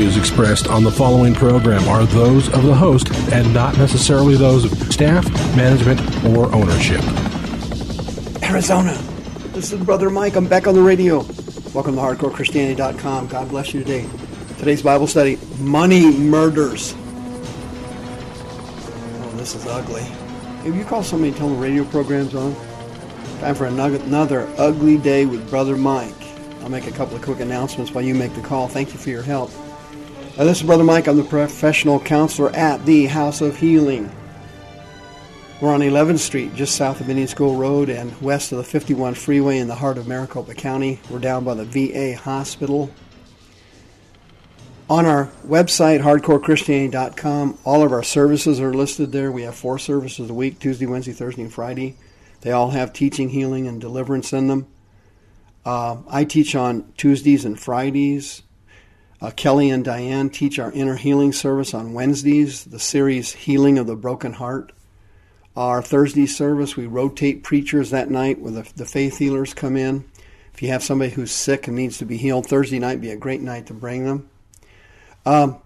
views 0.00 0.16
expressed 0.16 0.66
on 0.66 0.82
the 0.82 0.90
following 0.90 1.34
program 1.34 1.86
are 1.86 2.06
those 2.06 2.48
of 2.54 2.62
the 2.62 2.74
host 2.74 3.10
and 3.32 3.52
not 3.52 3.76
necessarily 3.76 4.34
those 4.34 4.64
of 4.64 4.72
staff, 4.90 5.30
management, 5.54 6.00
or 6.24 6.50
ownership. 6.54 7.02
Arizona, 8.42 8.94
this 9.52 9.74
is 9.74 9.84
Brother 9.84 10.08
Mike. 10.08 10.36
I'm 10.36 10.46
back 10.46 10.66
on 10.66 10.74
the 10.74 10.80
radio. 10.80 11.18
Welcome 11.74 11.96
to 11.96 12.00
HardcoreChristianity.com. 12.00 13.26
God 13.26 13.50
bless 13.50 13.74
you 13.74 13.80
today. 13.80 14.08
Today's 14.58 14.80
Bible 14.80 15.06
study 15.06 15.38
Money 15.58 16.16
Murders. 16.16 16.94
Oh, 19.18 19.32
this 19.36 19.54
is 19.54 19.66
ugly. 19.66 20.06
If 20.64 20.74
you 20.74 20.84
call 20.84 21.02
somebody 21.02 21.28
and 21.28 21.36
tell 21.36 21.48
them 21.48 21.56
the 21.58 21.62
radio 21.62 21.84
program's 21.84 22.34
on, 22.34 22.54
time 23.40 23.54
for 23.54 23.66
another 23.66 24.50
ugly 24.56 24.96
day 24.96 25.26
with 25.26 25.50
Brother 25.50 25.76
Mike. 25.76 26.14
I'll 26.62 26.70
make 26.70 26.86
a 26.86 26.92
couple 26.92 27.16
of 27.16 27.22
quick 27.22 27.40
announcements 27.40 27.92
while 27.92 28.02
you 28.02 28.14
make 28.14 28.32
the 28.32 28.40
call. 28.40 28.66
Thank 28.66 28.94
you 28.94 28.98
for 28.98 29.10
your 29.10 29.22
help. 29.22 29.50
Uh, 30.40 30.44
this 30.44 30.62
is 30.62 30.66
Brother 30.66 30.84
Mike. 30.84 31.06
I'm 31.06 31.18
the 31.18 31.22
professional 31.22 32.00
counselor 32.00 32.48
at 32.56 32.86
the 32.86 33.04
House 33.04 33.42
of 33.42 33.58
Healing. 33.58 34.10
We're 35.60 35.74
on 35.74 35.80
11th 35.80 36.20
Street, 36.20 36.54
just 36.54 36.76
south 36.76 37.02
of 37.02 37.10
Indian 37.10 37.28
School 37.28 37.56
Road 37.56 37.90
and 37.90 38.18
west 38.22 38.50
of 38.50 38.56
the 38.56 38.64
51 38.64 39.12
freeway 39.12 39.58
in 39.58 39.68
the 39.68 39.74
heart 39.74 39.98
of 39.98 40.08
Maricopa 40.08 40.54
County. 40.54 40.98
We're 41.10 41.18
down 41.18 41.44
by 41.44 41.52
the 41.52 41.66
VA 41.66 42.16
hospital. 42.16 42.90
On 44.88 45.04
our 45.04 45.26
website, 45.46 46.00
hardcorechristianity.com, 46.00 47.58
all 47.66 47.82
of 47.82 47.92
our 47.92 48.02
services 48.02 48.60
are 48.60 48.72
listed 48.72 49.12
there. 49.12 49.30
We 49.30 49.42
have 49.42 49.56
four 49.56 49.78
services 49.78 50.30
a 50.30 50.32
week 50.32 50.58
Tuesday, 50.58 50.86
Wednesday, 50.86 51.12
Thursday, 51.12 51.42
and 51.42 51.52
Friday. 51.52 51.98
They 52.40 52.52
all 52.52 52.70
have 52.70 52.94
teaching, 52.94 53.28
healing, 53.28 53.68
and 53.68 53.78
deliverance 53.78 54.32
in 54.32 54.48
them. 54.48 54.68
Uh, 55.66 55.98
I 56.08 56.24
teach 56.24 56.54
on 56.54 56.94
Tuesdays 56.96 57.44
and 57.44 57.60
Fridays. 57.60 58.40
Uh, 59.22 59.30
Kelly 59.30 59.68
and 59.68 59.84
Diane 59.84 60.30
teach 60.30 60.58
our 60.58 60.72
inner 60.72 60.96
healing 60.96 61.32
service 61.32 61.74
on 61.74 61.92
Wednesdays, 61.92 62.64
the 62.64 62.78
series 62.78 63.32
Healing 63.32 63.76
of 63.76 63.86
the 63.86 63.94
Broken 63.94 64.32
Heart. 64.32 64.72
Our 65.54 65.82
Thursday 65.82 66.24
service, 66.24 66.74
we 66.74 66.86
rotate 66.86 67.42
preachers 67.42 67.90
that 67.90 68.10
night 68.10 68.38
where 68.38 68.52
the, 68.52 68.72
the 68.76 68.86
faith 68.86 69.18
healers 69.18 69.52
come 69.52 69.76
in. 69.76 70.06
If 70.54 70.62
you 70.62 70.68
have 70.68 70.82
somebody 70.82 71.10
who's 71.10 71.32
sick 71.32 71.66
and 71.66 71.76
needs 71.76 71.98
to 71.98 72.06
be 72.06 72.16
healed, 72.16 72.46
Thursday 72.46 72.78
night 72.78 73.02
be 73.02 73.10
a 73.10 73.16
great 73.16 73.42
night 73.42 73.66
to 73.66 73.74
bring 73.74 74.06
them. 74.06 74.30
Um, 75.26 75.58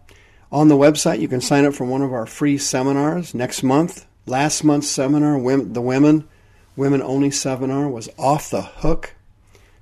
on 0.50 0.66
the 0.66 0.76
website, 0.76 1.20
you 1.20 1.28
can 1.28 1.40
sign 1.40 1.64
up 1.64 1.74
for 1.74 1.84
one 1.84 2.02
of 2.02 2.12
our 2.12 2.26
free 2.26 2.58
seminars 2.58 3.34
next 3.34 3.62
month. 3.62 4.04
Last 4.26 4.64
month's 4.64 4.88
seminar, 4.88 5.38
the 5.62 5.80
women, 5.80 6.26
women 6.74 7.02
only 7.02 7.30
seminar, 7.30 7.88
was 7.88 8.08
off 8.18 8.50
the 8.50 8.62
hook. 8.62 9.14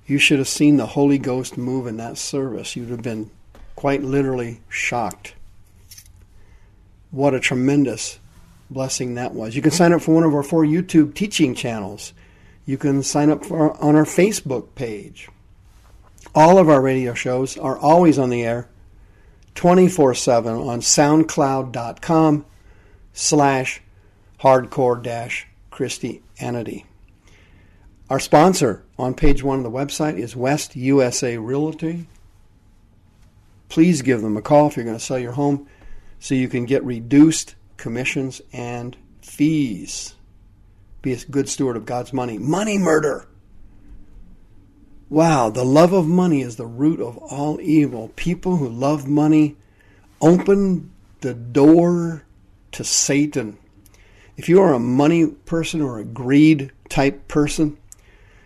You 0.05 0.19
should 0.19 0.37
have 0.37 0.47
seen 0.47 0.77
the 0.77 0.85
Holy 0.85 1.17
Ghost 1.17 1.57
move 1.57 1.87
in 1.87 1.97
that 1.97 2.19
service. 2.19 2.75
You'd 2.75 2.89
have 2.89 3.01
been 3.01 3.31
quite 3.83 4.01
literally 4.01 4.61
shocked. 4.69 5.35
What 7.11 7.33
a 7.33 7.39
tremendous 7.41 8.17
blessing 8.69 9.15
that 9.15 9.33
was. 9.33 9.57
You 9.57 9.61
can 9.61 9.71
sign 9.71 9.91
up 9.91 10.01
for 10.01 10.15
one 10.15 10.23
of 10.23 10.33
our 10.33 10.41
four 10.41 10.63
YouTube 10.63 11.13
teaching 11.13 11.53
channels. 11.53 12.13
You 12.65 12.77
can 12.77 13.03
sign 13.03 13.29
up 13.29 13.43
for 13.43 13.75
on 13.83 13.97
our 13.97 14.05
Facebook 14.05 14.73
page. 14.75 15.27
All 16.33 16.57
of 16.59 16.69
our 16.69 16.79
radio 16.79 17.13
shows 17.13 17.57
are 17.57 17.77
always 17.77 18.17
on 18.17 18.29
the 18.29 18.41
air 18.41 18.69
24 19.55 20.15
7 20.15 20.53
on 20.55 20.79
soundcloud.com 20.79 22.45
slash 23.11 23.81
hardcore 24.39 25.43
Christianity. 25.71 26.85
Our 28.09 28.21
sponsor 28.21 28.85
on 28.97 29.13
page 29.13 29.43
one 29.43 29.57
of 29.57 29.65
the 29.65 29.69
website 29.69 30.17
is 30.17 30.37
West 30.37 30.77
USA 30.77 31.37
Realty. 31.37 32.07
Please 33.73 34.03
give 34.03 34.21
them 34.21 34.37
a 34.37 34.41
call 34.43 34.67
if 34.67 34.75
you're 34.75 34.85
going 34.85 34.99
to 34.99 35.03
sell 35.03 35.17
your 35.17 35.31
home 35.31 35.67
so 36.19 36.35
you 36.35 36.47
can 36.47 36.65
get 36.65 36.83
reduced 36.83 37.55
commissions 37.75 38.39
and 38.53 38.95
fees. 39.23 40.13
Be 41.01 41.13
a 41.13 41.17
good 41.17 41.49
steward 41.49 41.75
of 41.75 41.83
God's 41.83 42.13
money. 42.13 42.37
Money 42.37 42.77
murder. 42.77 43.27
Wow, 45.09 45.49
the 45.49 45.65
love 45.65 45.91
of 45.91 46.05
money 46.05 46.43
is 46.43 46.55
the 46.55 46.67
root 46.67 46.99
of 46.99 47.17
all 47.17 47.59
evil. 47.61 48.11
People 48.15 48.57
who 48.57 48.69
love 48.69 49.07
money 49.07 49.55
open 50.21 50.91
the 51.21 51.33
door 51.33 52.25
to 52.73 52.83
Satan. 52.83 53.57
If 54.37 54.49
you 54.49 54.61
are 54.61 54.75
a 54.75 54.79
money 54.79 55.25
person 55.25 55.81
or 55.81 55.97
a 55.97 56.05
greed 56.05 56.71
type 56.89 57.27
person, 57.27 57.79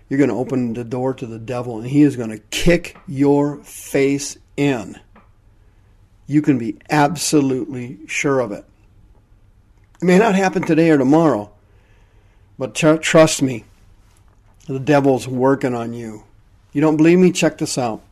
you're 0.07 0.19
going 0.19 0.29
to 0.29 0.37
open 0.37 0.71
the 0.71 0.85
door 0.85 1.13
to 1.15 1.25
the 1.25 1.37
devil 1.37 1.79
and 1.79 1.87
he 1.89 2.03
is 2.03 2.15
going 2.15 2.29
to 2.29 2.39
kick 2.49 2.95
your 3.07 3.57
face 3.57 4.37
in. 4.55 5.01
You 6.27 6.41
can 6.41 6.57
be 6.57 6.77
absolutely 6.89 7.99
sure 8.07 8.39
of 8.39 8.51
it. 8.51 8.65
It 10.01 10.05
may 10.05 10.19
not 10.19 10.35
happen 10.35 10.61
today 10.61 10.91
or 10.91 10.97
tomorrow, 10.97 11.51
but 12.59 12.75
tr- 12.75 12.97
trust 12.97 13.41
me, 13.41 13.63
the 14.67 14.79
devil's 14.79 15.27
working 15.27 15.73
on 15.73 15.93
you. 15.93 16.23
You 16.73 16.81
don't 16.81 16.97
believe 16.97 17.17
me? 17.17 17.31
Check 17.31 17.57
this 17.57 17.77
out. 17.77 18.03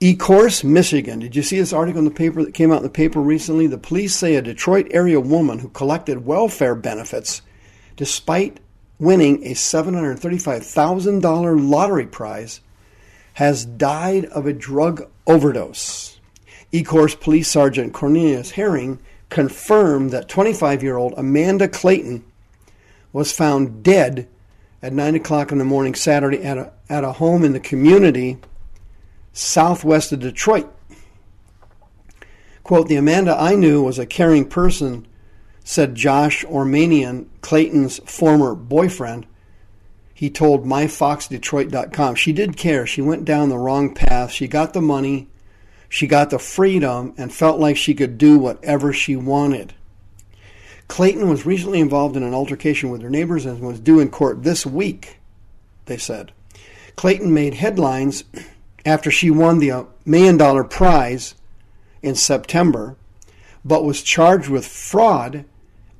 Ecorse, 0.00 0.64
Michigan. 0.64 1.18
Did 1.18 1.36
you 1.36 1.42
see 1.42 1.58
this 1.58 1.72
article 1.72 1.98
in 1.98 2.04
the 2.04 2.10
paper 2.10 2.44
that 2.44 2.54
came 2.54 2.72
out 2.72 2.78
in 2.78 2.82
the 2.84 2.88
paper 2.88 3.20
recently? 3.20 3.66
The 3.66 3.78
police 3.78 4.14
say 4.14 4.36
a 4.36 4.42
Detroit 4.42 4.86
area 4.90 5.20
woman 5.20 5.58
who 5.58 5.68
collected 5.68 6.24
welfare 6.24 6.74
benefits 6.74 7.42
despite 7.96 8.60
winning 8.98 9.44
a 9.44 9.52
$735,000 9.52 11.70
lottery 11.70 12.06
prize, 12.06 12.60
has 13.34 13.64
died 13.64 14.24
of 14.26 14.46
a 14.46 14.52
drug 14.52 15.08
overdose. 15.26 16.20
Ecorse 16.72 17.18
Police 17.18 17.48
Sergeant 17.48 17.92
Cornelius 17.92 18.52
Herring 18.52 18.98
confirmed 19.28 20.10
that 20.10 20.28
25 20.28 20.82
year 20.82 20.96
old 20.96 21.14
Amanda 21.16 21.68
Clayton 21.68 22.24
was 23.12 23.32
found 23.32 23.82
dead 23.82 24.28
at 24.82 24.92
9 24.92 25.14
o'clock 25.14 25.52
in 25.52 25.58
the 25.58 25.64
morning 25.64 25.94
Saturday 25.94 26.42
at 26.42 26.58
a, 26.58 26.72
at 26.88 27.04
a 27.04 27.12
home 27.12 27.44
in 27.44 27.52
the 27.52 27.60
community 27.60 28.38
southwest 29.32 30.12
of 30.12 30.20
Detroit. 30.20 30.68
Quote, 32.62 32.88
the 32.88 32.96
Amanda 32.96 33.36
I 33.38 33.54
knew 33.54 33.82
was 33.82 33.98
a 33.98 34.06
caring 34.06 34.48
person 34.48 35.06
said 35.64 35.94
Josh 35.94 36.44
Ormanian, 36.44 37.26
Clayton's 37.40 37.98
former 38.00 38.54
boyfriend. 38.54 39.26
He 40.14 40.30
told 40.30 40.64
myfoxdetroit.com. 40.64 42.14
She 42.14 42.32
did 42.32 42.56
care. 42.56 42.86
She 42.86 43.02
went 43.02 43.24
down 43.24 43.48
the 43.48 43.58
wrong 43.58 43.94
path. 43.94 44.30
She 44.30 44.48
got 44.48 44.72
the 44.72 44.82
money. 44.82 45.28
She 45.92 46.06
got 46.06 46.30
the 46.30 46.38
freedom 46.38 47.12
and 47.18 47.30
felt 47.30 47.60
like 47.60 47.76
she 47.76 47.92
could 47.92 48.16
do 48.16 48.38
whatever 48.38 48.94
she 48.94 49.14
wanted. 49.14 49.74
Clayton 50.88 51.28
was 51.28 51.44
recently 51.44 51.80
involved 51.80 52.16
in 52.16 52.22
an 52.22 52.32
altercation 52.32 52.88
with 52.88 53.02
her 53.02 53.10
neighbors 53.10 53.44
and 53.44 53.60
was 53.60 53.78
due 53.78 54.00
in 54.00 54.08
court 54.08 54.42
this 54.42 54.64
week, 54.64 55.18
they 55.84 55.98
said. 55.98 56.32
Clayton 56.96 57.34
made 57.34 57.52
headlines 57.52 58.24
after 58.86 59.10
she 59.10 59.30
won 59.30 59.58
the 59.58 59.70
uh, 59.70 59.84
million 60.06 60.38
dollar 60.38 60.64
prize 60.64 61.34
in 62.00 62.14
September, 62.14 62.96
but 63.62 63.84
was 63.84 64.02
charged 64.02 64.48
with 64.48 64.66
fraud 64.66 65.44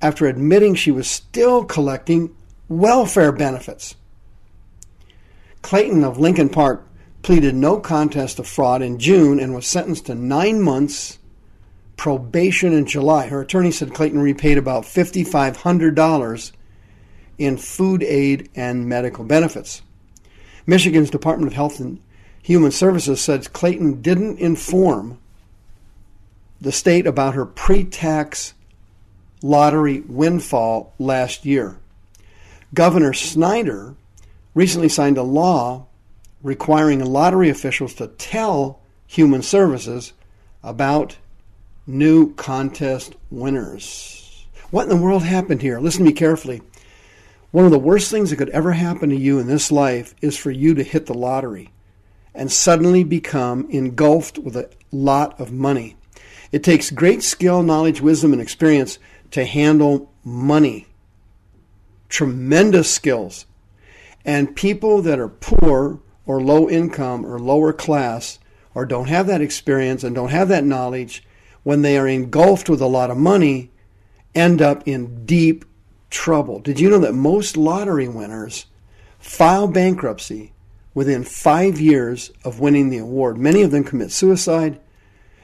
after 0.01 0.25
admitting 0.25 0.75
she 0.75 0.91
was 0.91 1.07
still 1.07 1.67
collecting 1.67 2.35
welfare 2.67 3.31
benefits. 3.31 3.95
Clayton 5.61 6.03
of 6.03 6.19
Lincoln 6.19 6.49
Park 6.49 6.89
pleaded 7.23 7.55
no 7.55 7.79
contest 7.79 8.37
to 8.37 8.45
fraud 8.45 8.83
in 8.83 8.99
June 8.99 9.39
and 9.39 9.55
was 9.55 9.67
sentenced 9.67 10.07
to 10.07 10.15
nine 10.15 10.61
months 10.61 11.19
probation 11.97 12.73
in 12.73 12.85
July. 12.85 13.29
Her 13.29 13.43
attorney 13.43 13.71
said 13.71 13.95
Clayton 13.95 14.21
repaid 14.21 14.59
about 14.59 14.85
$5,500 14.85 16.53
in 17.39 17.57
food 17.57 18.03
aid 18.03 18.51
and 18.55 18.89
medical 18.89 19.25
benefits. 19.25 19.83
Michigan's 20.67 21.11
Department 21.11 21.53
of 21.53 21.55
Health 21.55 21.81
and 21.81 22.01
Human 22.43 22.73
Services 22.73 23.21
said 23.21 23.53
Clayton 23.53 24.03
didn't 24.03 24.39
inform 24.39 25.19
the 26.61 26.73
state 26.73 27.07
about 27.07 27.35
her 27.35 27.47
pre 27.47 27.85
tax 27.85 28.55
lottery 29.43 30.01
windfall 30.01 30.93
last 30.99 31.45
year. 31.45 31.77
Governor 32.75 33.13
Snyder 33.13 33.95
recently 34.55 34.89
signed 34.89 35.19
a 35.19 35.23
law 35.23 35.87
requiring 36.43 37.05
lottery 37.05 37.49
officials 37.49 37.95
to 37.95 38.09
tell 38.09 38.81
Human 39.07 39.43
Services 39.43 40.13
about 40.63 41.17
new 41.87 42.35
contest 42.35 43.15
winners. 43.31 44.47
What 44.71 44.85
in 44.85 44.89
the 44.89 44.97
world 44.97 45.23
happened 45.23 45.63
here? 45.63 45.81
Listen 45.81 46.01
to 46.01 46.11
me 46.11 46.13
carefully. 46.13 46.63
One 47.51 47.67
of 47.67 47.71
the 47.71 47.79
worst 47.79 48.11
things 48.11 48.31
that 48.31 48.37
could 48.37 48.49
ever 48.51 48.73
happen 48.73 49.11
to 49.11 49.17
you 49.17 49.39
in 49.39 49.47
this 49.47 49.71
life 49.71 50.15
is 50.23 50.39
for 50.39 50.51
you 50.51 50.75
to 50.75 50.83
hit 50.83 51.07
the 51.07 51.15
lottery 51.15 51.71
and 52.35 52.51
suddenly 52.51 53.05
become 53.05 53.69
engulfed 53.71 54.39
with 54.39 54.57
a 54.57 54.71
lot 54.91 55.39
of 55.39 55.53
money. 55.53 55.97
It 56.51 56.65
takes 56.65 56.91
great 56.91 57.23
skill, 57.23 57.63
knowledge, 57.63 58.01
wisdom, 58.01 58.33
and 58.33 58.41
experience 58.41 58.99
to 59.33 59.45
handle 59.45 60.11
money. 60.25 60.87
Tremendous 62.09 62.93
skills. 62.93 63.47
And 64.25 64.57
people 64.57 65.03
that 65.03 65.19
are 65.19 65.29
poor 65.29 66.01
or 66.27 66.41
low 66.41 66.69
income 66.69 67.27
or 67.27 67.39
lower 67.39 67.73
class 67.73 68.39
or 68.75 68.87
don't 68.87 69.09
have 69.09 69.27
that 69.27 69.41
experience 69.41 70.03
and 70.05 70.15
don't 70.15 70.31
have 70.31 70.49
that 70.49 70.65
knowledge, 70.65 71.23
when 71.63 71.83
they 71.83 71.97
are 71.99 72.09
engulfed 72.09 72.69
with 72.69 72.81
a 72.81 72.87
lot 72.87 73.11
of 73.11 73.17
money, 73.17 73.71
end 74.35 74.63
up 74.63 74.83
in 74.87 75.25
deep 75.27 75.65
trouble. 76.11 76.59
Did 76.59 76.81
you 76.81 76.91
know 76.91 76.99
that 76.99 77.15
most 77.15 77.57
lottery 77.57 78.09
winners 78.09 78.67
file 79.19 79.69
bankruptcy 79.69 80.53
within 80.95 81.23
five 81.25 81.81
years 81.81 82.31
of 82.45 82.61
winning 82.61 82.91
the 82.91 82.99
award? 82.99 83.39
Many 83.39 83.63
of 83.63 83.71
them 83.71 83.85
commit 83.85 84.11
suicide, 84.11 84.81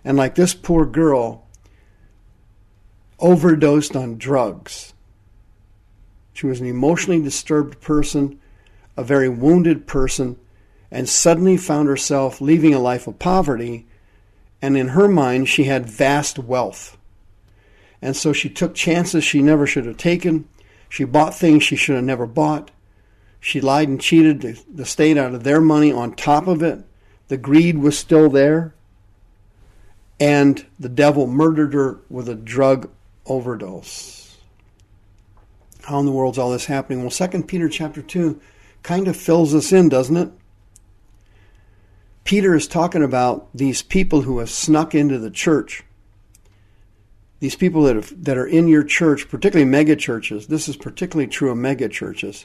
and 0.04 0.16
like 0.16 0.34
this 0.34 0.54
poor 0.54 0.86
girl, 0.86 1.46
overdosed 3.18 3.94
on 3.94 4.18
drugs. 4.18 4.94
She 6.32 6.46
was 6.46 6.60
an 6.60 6.66
emotionally 6.66 7.20
disturbed 7.20 7.80
person, 7.80 8.40
a 8.96 9.04
very 9.04 9.28
wounded 9.28 9.86
person, 9.86 10.36
and 10.90 11.08
suddenly 11.08 11.56
found 11.56 11.88
herself 11.88 12.40
leaving 12.40 12.74
a 12.74 12.80
life 12.80 13.06
of 13.06 13.18
poverty. 13.18 13.86
And 14.60 14.76
in 14.76 14.88
her 14.88 15.08
mind, 15.08 15.48
she 15.48 15.64
had 15.64 15.88
vast 15.88 16.38
wealth. 16.38 16.96
And 18.00 18.16
so 18.16 18.32
she 18.32 18.48
took 18.48 18.74
chances 18.74 19.24
she 19.24 19.42
never 19.42 19.66
should 19.66 19.86
have 19.86 19.96
taken. 19.96 20.48
She 20.88 21.04
bought 21.04 21.34
things 21.34 21.62
she 21.62 21.76
should 21.76 21.96
have 21.96 22.04
never 22.04 22.26
bought. 22.26 22.70
She 23.40 23.60
lied 23.60 23.88
and 23.88 24.00
cheated 24.00 24.58
the 24.72 24.84
state 24.84 25.16
out 25.16 25.34
of 25.34 25.44
their 25.44 25.60
money 25.60 25.92
on 25.92 26.14
top 26.14 26.46
of 26.46 26.62
it. 26.62 26.80
The 27.28 27.36
greed 27.36 27.78
was 27.78 27.98
still 27.98 28.30
there. 28.30 28.74
And 30.18 30.64
the 30.78 30.88
devil 30.88 31.26
murdered 31.26 31.74
her 31.74 32.00
with 32.08 32.28
a 32.28 32.34
drug 32.34 32.90
overdose. 33.26 34.36
How 35.84 36.00
in 36.00 36.06
the 36.06 36.12
world 36.12 36.34
is 36.34 36.38
all 36.38 36.50
this 36.50 36.66
happening? 36.66 37.00
Well, 37.00 37.10
2 37.10 37.44
Peter 37.44 37.68
chapter 37.68 38.02
2 38.02 38.40
kind 38.82 39.06
of 39.06 39.16
fills 39.16 39.54
us 39.54 39.72
in, 39.72 39.88
doesn't 39.88 40.16
it? 40.16 40.30
Peter 42.28 42.54
is 42.54 42.68
talking 42.68 43.02
about 43.02 43.48
these 43.54 43.80
people 43.80 44.20
who 44.20 44.38
have 44.38 44.50
snuck 44.50 44.94
into 44.94 45.18
the 45.18 45.30
church. 45.30 45.82
These 47.40 47.56
people 47.56 47.84
that, 47.84 47.96
have, 47.96 48.22
that 48.22 48.36
are 48.36 48.46
in 48.46 48.68
your 48.68 48.84
church, 48.84 49.30
particularly 49.30 49.64
mega 49.64 49.96
churches. 49.96 50.46
This 50.46 50.68
is 50.68 50.76
particularly 50.76 51.26
true 51.26 51.50
of 51.50 51.56
mega 51.56 51.88
churches. 51.88 52.44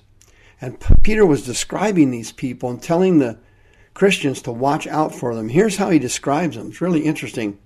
And 0.61 0.81
Peter 1.03 1.25
was 1.25 1.45
describing 1.45 2.11
these 2.11 2.31
people 2.31 2.69
and 2.69 2.81
telling 2.81 3.19
the 3.19 3.39
Christians 3.93 4.41
to 4.43 4.53
watch 4.53 4.87
out 4.87 5.13
for 5.13 5.35
them. 5.35 5.49
Here's 5.49 5.75
how 5.75 5.89
he 5.89 5.99
describes 5.99 6.55
them. 6.55 6.69
It's 6.69 6.79
really 6.79 7.01
interesting. 7.01 7.59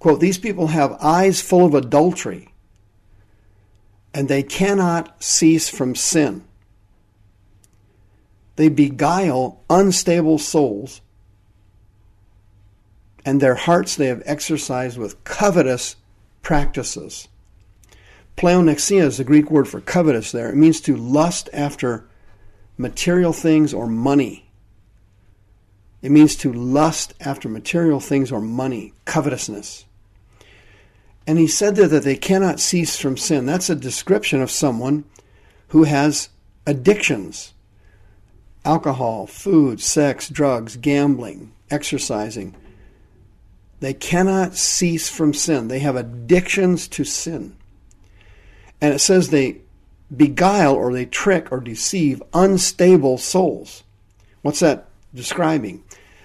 Quote, 0.00 0.18
these 0.18 0.38
people 0.38 0.66
have 0.66 0.98
eyes 1.00 1.40
full 1.40 1.64
of 1.64 1.74
adultery, 1.74 2.52
and 4.12 4.28
they 4.28 4.42
cannot 4.42 5.22
cease 5.22 5.68
from 5.68 5.94
sin. 5.94 6.42
They 8.56 8.68
beguile 8.68 9.62
unstable 9.70 10.38
souls 10.38 11.02
and 13.24 13.40
their 13.40 13.54
hearts 13.54 13.96
they 13.96 14.06
have 14.06 14.22
exercised 14.24 14.98
with 14.98 15.22
covetous 15.24 15.96
practices. 16.42 17.28
Pleonexia 18.36 19.02
is 19.02 19.18
the 19.18 19.24
Greek 19.24 19.50
word 19.50 19.68
for 19.68 19.80
covetous 19.80 20.32
there. 20.32 20.48
It 20.48 20.56
means 20.56 20.80
to 20.82 20.96
lust 20.96 21.50
after 21.52 22.06
material 22.78 23.32
things 23.32 23.74
or 23.74 23.86
money. 23.86 24.46
It 26.00 26.10
means 26.10 26.34
to 26.36 26.52
lust 26.52 27.12
after 27.20 27.48
material 27.48 28.00
things 28.00 28.32
or 28.32 28.40
money, 28.40 28.94
covetousness. 29.04 29.84
And 31.26 31.38
he 31.38 31.46
said 31.46 31.76
there 31.76 31.88
that 31.88 32.04
they 32.04 32.16
cannot 32.16 32.60
cease 32.60 32.98
from 32.98 33.18
sin. 33.18 33.44
That's 33.44 33.68
a 33.68 33.76
description 33.76 34.40
of 34.40 34.50
someone 34.50 35.04
who 35.68 35.84
has 35.84 36.30
addictions 36.66 37.52
alcohol, 38.64 39.26
food, 39.26 39.80
sex, 39.80 40.28
drugs, 40.28 40.76
gambling, 40.76 41.52
exercising. 41.70 42.54
They 43.80 43.94
cannot 43.94 44.54
cease 44.54 45.08
from 45.08 45.34
sin. 45.34 45.68
They 45.68 45.78
have 45.80 45.96
addictions 45.96 46.86
to 46.88 47.04
sin. 47.04 47.56
And 48.80 48.94
it 48.94 49.00
says 49.00 49.28
they 49.28 49.58
beguile 50.14 50.74
or 50.74 50.92
they 50.92 51.06
trick 51.06 51.50
or 51.50 51.60
deceive 51.60 52.22
unstable 52.32 53.18
souls. 53.18 53.82
What's 54.42 54.60
that 54.60 54.88
describing? 55.14 55.82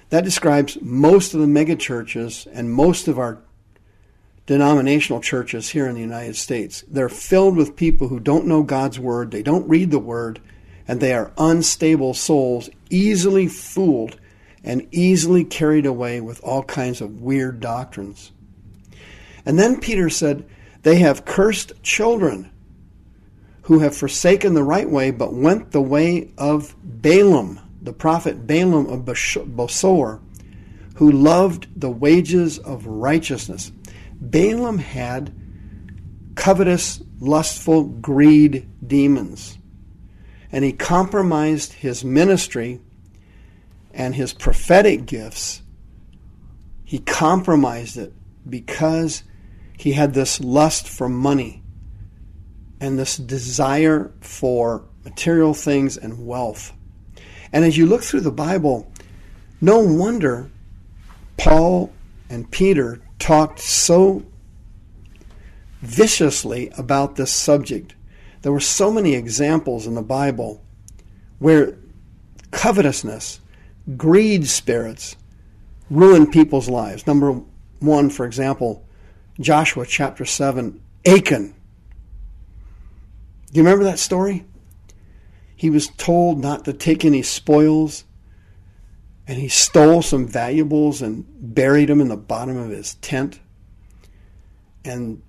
That 0.09 0.23
describes 0.23 0.77
most 0.81 1.33
of 1.33 1.39
the 1.39 1.47
megachurches 1.47 2.47
and 2.51 2.71
most 2.71 3.07
of 3.07 3.17
our 3.17 3.39
denominational 4.45 5.21
churches 5.21 5.69
here 5.69 5.87
in 5.87 5.95
the 5.95 6.01
United 6.01 6.35
States. 6.35 6.83
They're 6.87 7.09
filled 7.09 7.55
with 7.55 7.75
people 7.75 8.09
who 8.09 8.19
don't 8.19 8.45
know 8.45 8.63
God's 8.63 8.99
Word, 8.99 9.31
they 9.31 9.41
don't 9.41 9.67
read 9.67 9.91
the 9.91 9.99
Word, 9.99 10.39
and 10.87 10.99
they 10.99 11.13
are 11.13 11.31
unstable 11.37 12.13
souls, 12.13 12.69
easily 12.89 13.47
fooled 13.47 14.19
and 14.65 14.87
easily 14.91 15.43
carried 15.43 15.85
away 15.85 16.19
with 16.19 16.43
all 16.43 16.63
kinds 16.63 16.99
of 16.99 17.21
weird 17.21 17.59
doctrines. 17.59 18.31
And 19.45 19.59
then 19.59 19.79
Peter 19.79 20.09
said, 20.09 20.43
They 20.81 20.97
have 20.97 21.23
cursed 21.23 21.81
children 21.83 22.51
who 23.61 23.79
have 23.79 23.95
forsaken 23.95 24.55
the 24.55 24.63
right 24.63 24.89
way, 24.89 25.11
but 25.11 25.33
went 25.33 25.71
the 25.71 25.81
way 25.81 26.31
of 26.37 26.75
Balaam, 26.83 27.59
the 27.81 27.93
prophet 27.93 28.47
Balaam 28.47 28.87
of 28.87 29.05
Bosor, 29.05 30.19
who 30.95 31.11
loved 31.11 31.67
the 31.79 31.89
wages 31.89 32.57
of 32.57 32.87
righteousness. 32.87 33.71
Balaam 34.19 34.79
had 34.79 35.31
covetous, 36.33 37.01
lustful, 37.19 37.83
greed 37.83 38.67
demons. 38.85 39.59
And 40.51 40.63
he 40.63 40.73
compromised 40.73 41.73
his 41.73 42.03
ministry 42.03 42.79
and 43.95 44.13
his 44.13 44.33
prophetic 44.33 45.05
gifts, 45.05 45.61
he 46.83 46.99
compromised 46.99 47.97
it 47.97 48.13
because 48.47 49.23
he 49.77 49.93
had 49.93 50.13
this 50.13 50.39
lust 50.39 50.87
for 50.87 51.09
money 51.09 51.63
and 52.79 52.99
this 52.99 53.17
desire 53.17 54.11
for 54.19 54.83
material 55.05 55.53
things 55.53 55.97
and 55.97 56.27
wealth. 56.27 56.73
And 57.53 57.63
as 57.63 57.77
you 57.77 57.85
look 57.85 58.03
through 58.03 58.21
the 58.21 58.31
Bible, 58.31 58.91
no 59.61 59.79
wonder 59.79 60.51
Paul 61.37 61.91
and 62.29 62.51
Peter 62.51 63.01
talked 63.17 63.59
so 63.59 64.25
viciously 65.81 66.69
about 66.77 67.15
this 67.15 67.31
subject. 67.31 67.95
There 68.41 68.51
were 68.51 68.59
so 68.59 68.91
many 68.91 69.15
examples 69.15 69.87
in 69.87 69.95
the 69.95 70.01
Bible 70.01 70.61
where 71.39 71.77
covetousness 72.51 73.39
greed 73.97 74.47
spirits 74.47 75.15
ruin 75.89 76.29
people's 76.29 76.69
lives. 76.69 77.05
Number 77.05 77.41
one, 77.79 78.09
for 78.09 78.25
example, 78.25 78.85
Joshua 79.39 79.85
chapter 79.85 80.25
7, 80.25 80.81
Achan. 81.05 81.53
Do 83.51 83.59
you 83.59 83.63
remember 83.63 83.83
that 83.85 83.99
story? 83.99 84.45
He 85.55 85.69
was 85.69 85.87
told 85.89 86.39
not 86.39 86.65
to 86.65 86.73
take 86.73 87.05
any 87.05 87.21
spoils, 87.21 88.03
and 89.27 89.39
he 89.39 89.47
stole 89.47 90.01
some 90.01 90.27
valuables 90.27 91.01
and 91.01 91.25
buried 91.39 91.89
them 91.89 92.01
in 92.01 92.09
the 92.09 92.17
bottom 92.17 92.57
of 92.57 92.69
his 92.69 92.95
tent. 92.95 93.39
And 94.83 95.21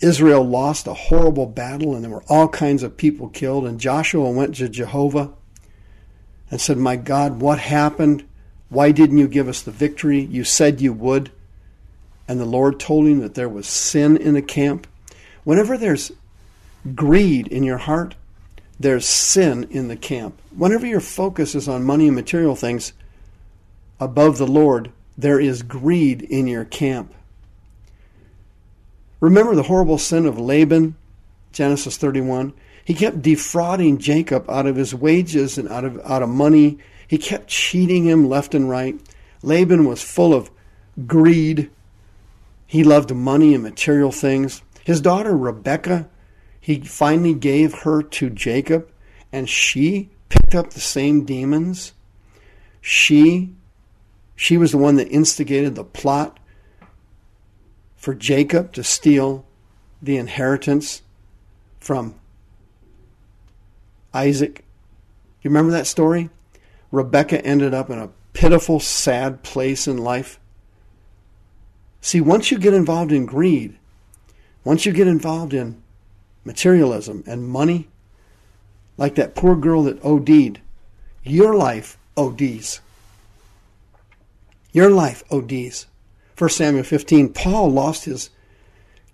Israel 0.00 0.42
lost 0.42 0.86
a 0.86 0.94
horrible 0.94 1.46
battle, 1.46 1.94
and 1.94 2.02
there 2.02 2.10
were 2.10 2.24
all 2.28 2.48
kinds 2.48 2.82
of 2.82 2.96
people 2.96 3.28
killed. 3.28 3.66
And 3.66 3.80
Joshua 3.80 4.30
went 4.30 4.54
to 4.56 4.68
Jehovah 4.68 5.32
and 6.50 6.60
said, 6.60 6.76
My 6.76 6.96
God, 6.96 7.40
what 7.40 7.58
happened? 7.58 8.24
Why 8.68 8.92
didn't 8.92 9.18
you 9.18 9.28
give 9.28 9.48
us 9.48 9.62
the 9.62 9.70
victory? 9.70 10.20
You 10.20 10.44
said 10.44 10.80
you 10.80 10.92
would. 10.92 11.30
And 12.26 12.40
the 12.40 12.44
Lord 12.44 12.80
told 12.80 13.06
him 13.06 13.20
that 13.20 13.34
there 13.34 13.48
was 13.48 13.66
sin 13.66 14.16
in 14.16 14.34
the 14.34 14.42
camp. 14.42 14.86
Whenever 15.44 15.76
there's 15.76 16.10
greed 16.94 17.46
in 17.48 17.62
your 17.62 17.78
heart, 17.78 18.14
there's 18.80 19.06
sin 19.06 19.68
in 19.70 19.88
the 19.88 19.96
camp. 19.96 20.40
Whenever 20.56 20.86
your 20.86 21.00
focus 21.00 21.54
is 21.54 21.68
on 21.68 21.84
money 21.84 22.06
and 22.06 22.16
material 22.16 22.56
things 22.56 22.92
above 24.00 24.38
the 24.38 24.46
Lord, 24.46 24.90
there 25.16 25.38
is 25.38 25.62
greed 25.62 26.22
in 26.22 26.46
your 26.46 26.64
camp. 26.64 27.12
Remember 29.20 29.54
the 29.54 29.62
horrible 29.64 29.98
sin 29.98 30.26
of 30.26 30.38
Laban, 30.38 30.96
Genesis 31.52 31.96
31? 31.96 32.52
He 32.84 32.94
kept 32.94 33.22
defrauding 33.22 33.98
Jacob 33.98 34.48
out 34.50 34.66
of 34.66 34.76
his 34.76 34.94
wages 34.94 35.56
and 35.56 35.68
out 35.68 35.84
of, 35.84 36.00
out 36.04 36.22
of 36.22 36.28
money. 36.28 36.78
He 37.08 37.18
kept 37.18 37.48
cheating 37.48 38.04
him 38.04 38.28
left 38.28 38.54
and 38.54 38.68
right. 38.68 39.00
Laban 39.42 39.86
was 39.86 40.02
full 40.02 40.34
of 40.34 40.50
greed. 41.06 41.70
He 42.66 42.84
loved 42.84 43.14
money 43.14 43.54
and 43.54 43.62
material 43.62 44.12
things. 44.12 44.62
His 44.84 45.00
daughter 45.00 45.36
Rebecca, 45.36 46.08
he 46.60 46.80
finally 46.80 47.34
gave 47.34 47.72
her 47.80 48.02
to 48.02 48.30
Jacob, 48.30 48.90
and 49.32 49.48
she 49.48 50.10
picked 50.28 50.54
up 50.54 50.70
the 50.70 50.80
same 50.80 51.24
demons. 51.24 51.94
She 52.80 53.54
she 54.36 54.58
was 54.58 54.72
the 54.72 54.78
one 54.78 54.96
that 54.96 55.08
instigated 55.08 55.74
the 55.74 55.84
plot 55.84 56.40
for 57.96 58.14
Jacob 58.14 58.72
to 58.72 58.82
steal 58.82 59.46
the 60.02 60.16
inheritance 60.16 61.02
from 61.78 62.16
Isaac. 64.14 64.64
You 65.42 65.50
remember 65.50 65.72
that 65.72 65.86
story? 65.86 66.30
Rebecca 66.90 67.44
ended 67.44 67.74
up 67.74 67.90
in 67.90 67.98
a 67.98 68.10
pitiful, 68.32 68.80
sad 68.80 69.42
place 69.42 69.86
in 69.86 69.98
life? 69.98 70.38
See, 72.00 72.20
once 72.20 72.50
you 72.50 72.58
get 72.58 72.74
involved 72.74 73.12
in 73.12 73.26
greed, 73.26 73.76
once 74.62 74.86
you 74.86 74.92
get 74.92 75.08
involved 75.08 75.52
in 75.52 75.82
materialism 76.44 77.24
and 77.26 77.48
money, 77.48 77.88
like 78.96 79.16
that 79.16 79.34
poor 79.34 79.56
girl 79.56 79.82
that 79.84 80.02
OD'd, 80.04 80.60
your 81.22 81.54
life 81.54 81.98
ODs. 82.16 82.80
Your 84.72 84.90
life 84.90 85.24
ODs. 85.30 85.86
1 86.36 86.50
Samuel 86.50 86.84
15, 86.84 87.32
Paul 87.32 87.70
lost 87.70 88.04
his 88.04 88.30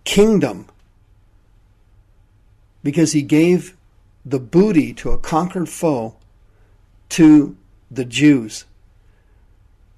kingdom 0.05 0.67
because 2.83 3.13
he 3.13 3.23
gave 3.23 3.77
the 4.31 4.39
booty 4.39 4.93
to 4.95 5.11
a 5.11 5.19
conquered 5.19 5.69
foe 5.69 6.17
to 7.11 7.57
the 7.91 8.05
Jews. 8.05 8.65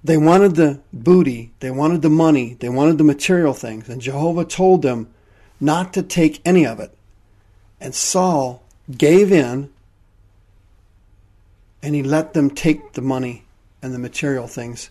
They 0.03 0.17
wanted 0.17 0.55
the 0.55 0.81
booty, 0.91 1.53
they 1.59 1.71
wanted 1.71 2.01
the 2.01 2.09
money, 2.09 2.55
they 2.59 2.69
wanted 2.69 2.97
the 2.97 3.03
material 3.03 3.53
things, 3.53 3.87
and 3.87 4.01
Jehovah 4.01 4.43
told 4.43 4.81
them 4.81 5.13
not 5.59 5.93
to 5.93 6.03
take 6.03 6.41
any 6.43 6.65
of 6.65 6.79
it. 6.79 6.95
And 7.79 7.95
Saul 7.95 8.63
gave 8.97 9.31
in 9.31 9.69
and 11.81 11.95
he 11.95 12.03
let 12.03 12.33
them 12.33 12.49
take 12.49 12.93
the 12.93 13.01
money 13.01 13.45
and 13.81 13.93
the 13.93 13.99
material 13.99 14.47
things. 14.47 14.89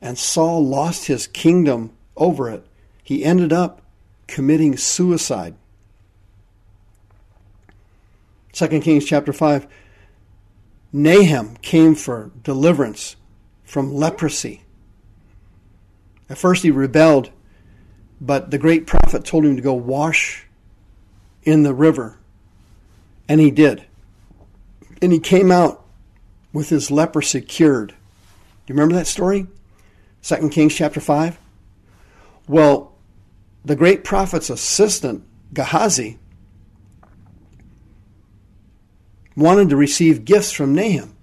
And 0.00 0.18
Saul 0.18 0.64
lost 0.64 1.06
his 1.06 1.26
kingdom 1.26 1.92
over 2.16 2.50
it. 2.50 2.66
He 3.02 3.24
ended 3.24 3.52
up 3.52 3.82
committing 4.26 4.76
suicide. 4.76 5.54
2 8.52 8.80
Kings 8.80 9.04
chapter 9.04 9.32
5 9.32 9.66
Nahum 10.92 11.56
came 11.56 11.94
for 11.94 12.30
deliverance 12.42 13.16
from 13.64 13.94
leprosy. 13.94 14.62
At 16.28 16.36
first 16.36 16.62
he 16.62 16.70
rebelled, 16.70 17.30
but 18.20 18.50
the 18.50 18.58
great 18.58 18.86
prophet 18.86 19.24
told 19.24 19.46
him 19.46 19.56
to 19.56 19.62
go 19.62 19.72
wash 19.72 20.46
in 21.42 21.62
the 21.62 21.74
river. 21.74 22.18
And 23.28 23.40
he 23.40 23.50
did. 23.50 23.86
And 25.00 25.12
he 25.12 25.18
came 25.18 25.50
out 25.50 25.84
with 26.52 26.68
his 26.68 26.90
leprosy 26.90 27.40
cured. 27.40 27.88
Do 27.88 27.94
you 28.66 28.74
remember 28.74 28.94
that 28.96 29.06
story? 29.06 29.46
2 30.22 30.50
Kings 30.50 30.74
chapter 30.74 31.00
5? 31.00 31.38
Well, 32.46 32.92
the 33.64 33.76
great 33.76 34.04
prophet's 34.04 34.50
assistant, 34.50 35.24
Gehazi, 35.54 36.18
wanted 39.36 39.70
to 39.70 39.76
receive 39.76 40.24
gifts 40.24 40.52
from 40.52 40.74
Nahum. 40.74 41.16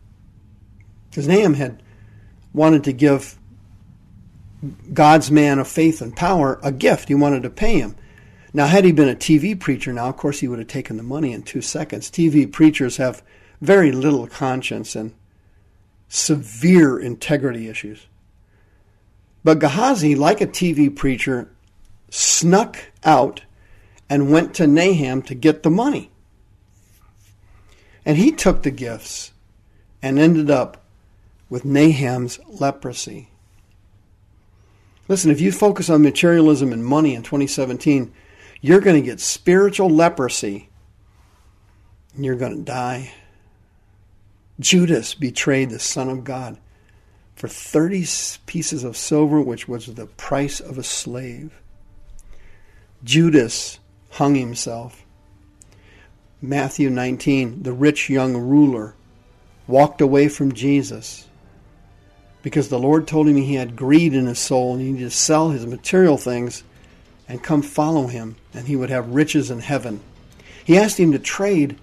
Because 1.09 1.27
Nahum 1.27 1.55
had 1.55 1.81
wanted 2.53 2.83
to 2.85 2.93
give 2.93 3.37
God's 4.93 5.31
man 5.31 5.59
of 5.59 5.67
faith 5.67 6.01
and 6.01 6.15
power 6.15 6.59
a 6.63 6.71
gift. 6.71 7.07
He 7.07 7.15
wanted 7.15 7.43
to 7.43 7.49
pay 7.49 7.79
him. 7.79 7.95
Now, 8.53 8.65
had 8.65 8.83
he 8.83 8.91
been 8.91 9.09
a 9.09 9.15
TV 9.15 9.59
preacher 9.59 9.93
now, 9.93 10.09
of 10.09 10.17
course, 10.17 10.39
he 10.39 10.47
would 10.47 10.59
have 10.59 10.67
taken 10.67 10.97
the 10.97 11.03
money 11.03 11.33
in 11.33 11.43
two 11.43 11.61
seconds. 11.61 12.09
TV 12.09 12.51
preachers 12.51 12.97
have 12.97 13.21
very 13.61 13.91
little 13.91 14.27
conscience 14.27 14.95
and 14.95 15.13
severe 16.07 16.99
integrity 16.99 17.69
issues. 17.69 18.07
But 19.43 19.59
Gehazi, 19.59 20.15
like 20.15 20.41
a 20.41 20.47
TV 20.47 20.93
preacher, 20.93 21.49
snuck 22.09 22.77
out 23.03 23.43
and 24.09 24.31
went 24.31 24.55
to 24.55 24.67
Nahum 24.67 25.21
to 25.23 25.35
get 25.35 25.63
the 25.63 25.69
money. 25.69 26.11
And 28.05 28.17
he 28.17 28.31
took 28.31 28.63
the 28.63 28.71
gifts 28.71 29.31
and 30.01 30.17
ended 30.17 30.49
up 30.49 30.83
with 31.49 31.65
Nahum's 31.65 32.39
leprosy. 32.47 33.29
Listen, 35.07 35.31
if 35.31 35.41
you 35.41 35.51
focus 35.51 35.89
on 35.89 36.03
materialism 36.03 36.71
and 36.71 36.85
money 36.85 37.15
in 37.15 37.23
2017, 37.23 38.13
you're 38.61 38.81
going 38.81 38.95
to 38.95 39.05
get 39.05 39.19
spiritual 39.19 39.89
leprosy 39.89 40.69
and 42.15 42.23
you're 42.23 42.35
going 42.35 42.55
to 42.55 42.63
die. 42.63 43.11
Judas 44.59 45.15
betrayed 45.15 45.69
the 45.69 45.79
Son 45.79 46.09
of 46.09 46.23
God 46.23 46.57
for 47.35 47.47
30 47.47 48.05
pieces 48.45 48.83
of 48.83 48.97
silver, 48.97 49.41
which 49.41 49.67
was 49.67 49.87
the 49.87 50.05
price 50.05 50.59
of 50.59 50.77
a 50.77 50.83
slave. 50.83 51.53
Judas 53.03 53.79
hung 54.11 54.35
himself. 54.35 55.05
Matthew 56.41 56.89
19, 56.89 57.63
the 57.63 57.73
rich 57.73 58.09
young 58.09 58.37
ruler 58.37 58.95
walked 59.67 59.99
away 59.99 60.29
from 60.29 60.53
Jesus 60.53 61.27
because 62.41 62.69
the 62.69 62.79
Lord 62.79 63.07
told 63.07 63.27
him 63.27 63.35
he 63.35 63.55
had 63.55 63.75
greed 63.75 64.13
in 64.13 64.25
his 64.25 64.39
soul 64.39 64.73
and 64.73 64.81
he 64.81 64.91
needed 64.93 65.09
to 65.09 65.11
sell 65.11 65.49
his 65.49 65.65
material 65.65 66.17
things 66.17 66.63
and 67.27 67.43
come 67.43 67.61
follow 67.61 68.07
him, 68.07 68.37
and 68.53 68.67
he 68.67 68.75
would 68.77 68.89
have 68.89 69.09
riches 69.09 69.51
in 69.51 69.59
heaven. 69.59 69.99
He 70.63 70.77
asked 70.77 70.97
him 70.97 71.11
to 71.11 71.19
trade 71.19 71.77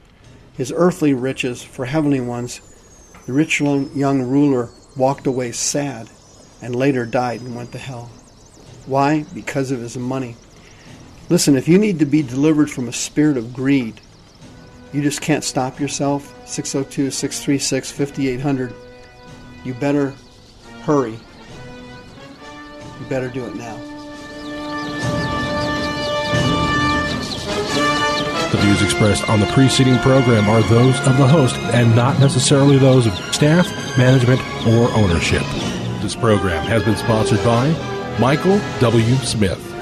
his 0.55 0.73
earthly 0.75 1.13
riches 1.13 1.63
for 1.63 1.85
heavenly 1.85 2.21
ones. 2.21 2.61
The 3.27 3.35
rich 3.35 3.61
young 3.61 4.23
ruler 4.23 4.71
walked 4.97 5.27
away 5.27 5.53
sad 5.53 6.09
and 6.63 6.75
later 6.75 7.05
died 7.05 7.43
and 7.43 7.55
went 7.55 7.73
to 7.73 7.79
hell. 7.79 8.11
Why? 8.87 9.27
Because 9.35 9.71
of 9.71 9.81
his 9.81 9.99
money. 9.99 10.35
Listen, 11.29 11.57
if 11.57 11.69
you 11.69 11.79
need 11.79 11.99
to 11.99 12.07
be 12.07 12.23
delivered 12.23 12.71
from 12.71 12.89
a 12.89 12.93
spirit 12.93 13.37
of 13.37 13.53
greed, 13.53 14.01
you 14.97 15.03
just 15.03 15.21
can't 15.21 15.45
stop 15.45 15.79
yourself. 15.79 16.35
602 16.49 17.11
636 17.11 17.93
5800. 17.93 18.75
You 19.63 19.75
better 19.75 20.15
hurry. 20.85 21.13
You 21.13 23.07
better 23.11 23.29
do 23.29 23.45
it 23.45 23.55
now. 23.57 23.77
The 28.51 28.57
views 28.59 28.81
expressed 28.81 29.29
on 29.29 29.41
the 29.41 29.47
preceding 29.49 29.99
program 29.99 30.49
are 30.49 30.63
those 30.63 30.99
of 31.07 31.19
the 31.19 31.27
host 31.27 31.57
and 31.75 31.95
not 31.95 32.19
necessarily 32.19 32.79
those 32.79 33.07
of 33.07 33.13
staff, 33.35 33.67
management, 33.99 34.41
or 34.67 34.89
ownership. 34.93 35.43
This 36.01 36.17
program 36.17 36.65
has 36.65 36.83
been 36.85 36.97
sponsored 36.97 37.45
by 37.45 37.69
Michael 38.19 38.59
W. 38.81 39.15
Smith. 39.17 39.76